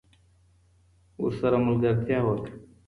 [1.21, 2.51] ورسره ملګرتیا وکړه